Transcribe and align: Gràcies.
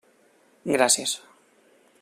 Gràcies. 0.71 1.15